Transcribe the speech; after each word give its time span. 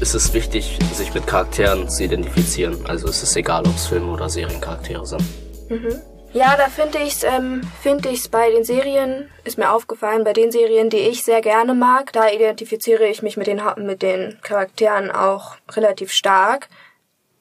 ist 0.00 0.14
es 0.14 0.32
wichtig, 0.32 0.78
sich 0.94 1.12
mit 1.12 1.26
Charakteren 1.26 1.88
zu 1.88 2.04
identifizieren. 2.04 2.86
Also 2.86 3.08
es 3.08 3.22
ist 3.22 3.36
egal, 3.36 3.66
ob 3.66 3.76
es 3.76 3.86
Filme 3.86 4.10
oder 4.10 4.28
Seriencharaktere 4.30 5.06
sind. 5.06 5.22
Mhm. 5.68 6.00
Ja, 6.32 6.56
da 6.56 6.68
finde 6.68 6.98
ich's, 6.98 7.24
ähm, 7.24 7.62
finde 7.82 8.08
ich's 8.08 8.28
bei 8.28 8.50
den 8.50 8.64
Serien, 8.64 9.28
ist 9.44 9.58
mir 9.58 9.72
aufgefallen, 9.72 10.22
bei 10.22 10.32
den 10.32 10.52
Serien, 10.52 10.88
die 10.88 10.98
ich 10.98 11.24
sehr 11.24 11.40
gerne 11.40 11.74
mag, 11.74 12.12
da 12.12 12.30
identifiziere 12.30 13.06
ich 13.06 13.22
mich 13.22 13.36
mit 13.36 13.48
den, 13.48 13.60
mit 13.78 14.00
den 14.02 14.38
Charakteren 14.42 15.10
auch 15.10 15.56
relativ 15.72 16.12
stark. 16.12 16.68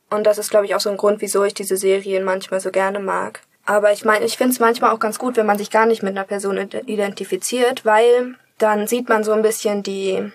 Und 0.10 0.26
das 0.26 0.40
ist, 0.40 0.50
glaube 0.50 0.66
ich, 0.66 0.74
auch 0.74 0.80
so 0.80 0.90
ein 0.90 0.98
Grund, 0.98 1.22
wieso 1.22 1.44
ich 1.44 1.54
diese 1.54 1.78
Serien 1.78 2.24
manchmal 2.24 2.60
so 2.60 2.72
gerne 2.72 3.00
mag. 3.00 3.42
Aber 3.66 3.92
ich 3.94 4.04
meine, 4.04 4.26
ich 4.26 4.38
finde 4.38 4.54
es 4.54 4.60
manchmal 4.60 4.92
auch 4.92 5.00
ganz 5.00 5.20
gut, 5.20 5.38
wenn 5.38 5.46
man 5.46 5.60
sich 5.60 5.70
gar 5.70 5.86
nicht 5.86 6.02
mit 6.02 6.18
einer 6.18 6.26
Person 6.26 6.58
identifiziert, 6.58 7.86
weil 7.86 8.36
dann 8.58 8.88
sieht 8.88 9.08
man 9.08 9.24
so 9.24 9.32
ein 9.32 9.44
bisschen 9.44 9.84
die, 9.84 10.32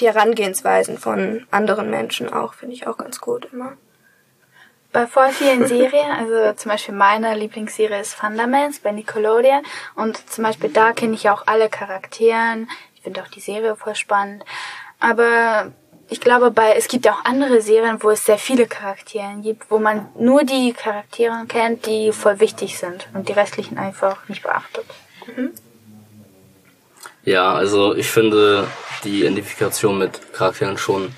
die 0.00 0.06
Herangehensweisen 0.06 0.98
von 0.98 1.46
anderen 1.50 1.90
Menschen 1.90 2.32
auch, 2.32 2.54
finde 2.54 2.74
ich 2.74 2.86
auch 2.86 2.96
ganz 2.96 3.20
gut 3.20 3.48
immer. 3.52 3.76
Bei 4.92 5.06
voll 5.06 5.28
vielen 5.30 5.66
Serien, 5.66 6.10
also 6.10 6.54
zum 6.54 6.70
Beispiel 6.70 6.94
meine 6.94 7.34
Lieblingsserie 7.34 8.00
ist 8.00 8.14
Fundaments 8.14 8.80
bei 8.80 8.90
Nickelodeon 8.90 9.62
und 9.96 10.30
zum 10.30 10.44
Beispiel 10.44 10.70
da 10.70 10.92
kenne 10.92 11.14
ich 11.14 11.28
auch 11.28 11.46
alle 11.46 11.68
Charakteren. 11.68 12.70
Ich 12.94 13.02
finde 13.02 13.22
auch 13.22 13.28
die 13.28 13.40
Serie 13.40 13.76
voll 13.76 13.94
spannend. 13.94 14.44
Aber 14.98 15.72
ich 16.08 16.20
glaube, 16.20 16.50
bei 16.50 16.72
es 16.72 16.88
gibt 16.88 17.06
auch 17.06 17.24
andere 17.24 17.60
Serien, 17.60 18.02
wo 18.02 18.10
es 18.10 18.24
sehr 18.24 18.38
viele 18.38 18.66
Charaktere 18.66 19.34
gibt, 19.42 19.70
wo 19.70 19.78
man 19.78 20.08
nur 20.18 20.44
die 20.44 20.72
Charaktere 20.72 21.44
kennt, 21.46 21.84
die 21.84 22.12
voll 22.12 22.40
wichtig 22.40 22.78
sind 22.78 23.08
und 23.12 23.28
die 23.28 23.32
restlichen 23.32 23.76
einfach 23.76 24.26
nicht 24.28 24.42
beachtet. 24.42 24.86
Mhm. 25.26 25.52
Ja, 27.24 27.52
also 27.52 27.94
ich 27.94 28.10
finde 28.10 28.66
die 29.04 29.20
Identifikation 29.20 29.98
mit 29.98 30.32
Charakteren 30.32 30.78
schon 30.78 31.12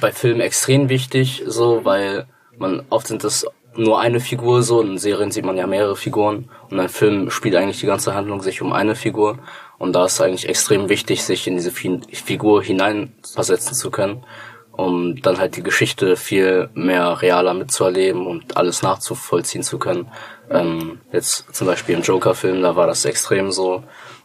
bei 0.00 0.12
Filmen 0.12 0.40
extrem 0.40 0.88
wichtig, 0.88 1.42
so 1.46 1.84
weil 1.84 2.26
man 2.58 2.84
oft 2.90 3.06
sind 3.06 3.24
das 3.24 3.46
nur 3.74 4.00
eine 4.00 4.20
Figur 4.20 4.62
so, 4.62 4.82
in 4.82 4.98
Serien 4.98 5.30
sieht 5.30 5.44
man 5.44 5.56
ja 5.56 5.66
mehrere 5.66 5.96
Figuren 5.96 6.50
und 6.70 6.78
ein 6.78 6.88
Film 6.88 7.30
spielt 7.30 7.56
eigentlich 7.56 7.80
die 7.80 7.86
ganze 7.86 8.14
Handlung 8.14 8.42
sich 8.42 8.60
um 8.60 8.72
eine 8.72 8.94
Figur 8.94 9.38
und 9.78 9.94
da 9.94 10.04
ist 10.04 10.20
eigentlich 10.20 10.48
extrem 10.48 10.88
wichtig, 10.88 11.24
sich 11.24 11.46
in 11.46 11.56
diese 11.56 11.72
Figur 11.72 12.62
hineinversetzen 12.62 13.74
zu 13.74 13.90
können, 13.90 14.24
um 14.72 15.20
dann 15.22 15.38
halt 15.38 15.56
die 15.56 15.62
Geschichte 15.62 16.16
viel 16.16 16.68
mehr 16.74 17.22
realer 17.22 17.54
mitzuerleben 17.54 18.26
und 18.26 18.56
alles 18.56 18.82
nachzuvollziehen 18.82 19.62
zu 19.62 19.78
können. 19.78 20.08
Ähm, 20.50 21.00
jetzt 21.10 21.46
zum 21.52 21.66
Beispiel 21.66 21.94
im 21.94 22.02
Joker-Film, 22.02 22.62
da 22.62 22.76
war 22.76 22.86
das 22.86 23.04
extrem 23.04 23.50
so 23.50 23.82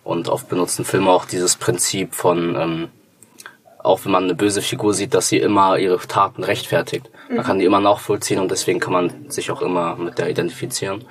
und 0.08 0.30
oft 0.30 0.48
benutzen 0.50 0.86
Filme 0.86 1.12
auch 1.12 1.26
dieses 1.26 1.56
Prinzip 1.56 2.16
von 2.16 2.56
ähm, 2.56 2.90
auch 3.88 4.04
wenn 4.04 4.12
man 4.12 4.26
eine 4.26 4.36
böse 4.36 4.62
Figur 4.62 4.94
sieht, 4.94 5.14
dass 5.14 5.30
sie 5.30 5.38
immer 5.38 5.78
ihre 5.78 5.98
Taten 6.00 6.44
rechtfertigt. 6.44 7.10
Man 7.30 7.46
kann 7.46 7.60
die 7.60 7.66
immer 7.66 7.80
nachvollziehen 7.80 8.40
und 8.40 8.52
deswegen 8.52 8.80
kann 8.80 8.94
man 8.94 9.30
sich 9.30 9.50
auch 9.50 9.62
immer 9.62 9.96
mit 9.96 10.18
der 10.18 10.30
identifizieren. 10.30 11.06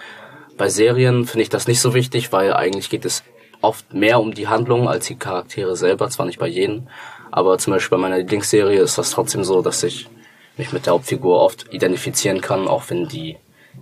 Bei 0.58 0.68
Serien 0.68 1.26
finde 1.26 1.42
ich 1.42 1.48
das 1.48 1.68
nicht 1.68 1.80
so 1.80 1.94
wichtig, 1.94 2.32
weil 2.32 2.52
eigentlich 2.52 2.90
geht 2.90 3.04
es 3.04 3.22
oft 3.62 3.94
mehr 3.94 4.20
um 4.20 4.34
die 4.34 4.48
Handlung 4.48 4.88
als 4.88 5.06
die 5.06 5.16
Charaktere 5.16 5.76
selber, 5.76 6.08
zwar 6.10 6.26
nicht 6.26 6.38
bei 6.38 6.48
jedem, 6.48 6.88
aber 7.30 7.58
zum 7.58 7.72
Beispiel 7.72 7.96
bei 7.96 8.02
meiner 8.02 8.18
Lieblingsserie 8.18 8.80
ist 8.80 8.98
das 8.98 9.10
trotzdem 9.10 9.44
so, 9.44 9.62
dass 9.62 9.82
ich 9.82 10.08
mich 10.56 10.72
mit 10.72 10.86
der 10.86 10.94
Hauptfigur 10.94 11.40
oft 11.40 11.72
identifizieren 11.72 12.40
kann, 12.40 12.68
auch 12.68 12.84
wenn 12.88 13.08
die 13.08 13.36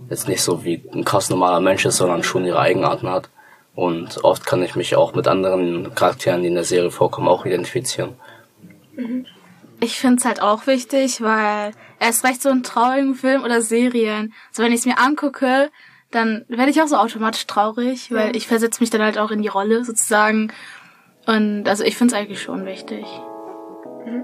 jetzt 0.09 0.27
nicht 0.27 0.41
so 0.41 0.63
wie 0.63 0.81
ein 0.93 1.05
krass 1.05 1.29
normaler 1.29 1.61
Mensch 1.61 1.85
ist, 1.85 1.97
sondern 1.97 2.23
schon 2.23 2.45
ihre 2.45 2.59
Eigenarten 2.59 3.09
hat. 3.09 3.29
Und 3.75 4.23
oft 4.23 4.45
kann 4.45 4.63
ich 4.63 4.75
mich 4.75 4.95
auch 4.95 5.13
mit 5.13 5.27
anderen 5.27 5.93
Charakteren, 5.93 6.41
die 6.41 6.47
in 6.47 6.55
der 6.55 6.63
Serie 6.63 6.91
vorkommen, 6.91 7.27
auch 7.27 7.45
identifizieren. 7.45 8.15
Ich 9.81 9.99
finde 9.99 10.17
es 10.19 10.25
halt 10.25 10.41
auch 10.41 10.65
wichtig, 10.67 11.21
weil 11.21 11.71
erst 11.99 12.23
recht 12.23 12.41
so 12.41 12.49
ein 12.49 12.63
traurigen 12.63 13.15
Film 13.15 13.43
oder 13.43 13.61
Serien. 13.61 14.33
So 14.51 14.63
wenn 14.63 14.71
ich 14.71 14.79
es 14.79 14.85
mir 14.85 14.97
angucke, 14.97 15.69
dann 16.11 16.45
werde 16.47 16.71
ich 16.71 16.81
auch 16.81 16.87
so 16.87 16.95
automatisch 16.95 17.45
traurig, 17.45 18.11
weil 18.11 18.29
mhm. 18.29 18.35
ich 18.35 18.47
versetze 18.47 18.81
mich 18.81 18.89
dann 18.89 19.01
halt 19.01 19.17
auch 19.17 19.31
in 19.31 19.41
die 19.41 19.49
Rolle 19.49 19.83
sozusagen. 19.83 20.53
Und 21.25 21.67
also 21.67 21.83
ich 21.83 21.97
finde 21.97 22.13
es 22.13 22.19
eigentlich 22.19 22.41
schon 22.41 22.65
wichtig. 22.65 23.05
Mhm. 24.05 24.23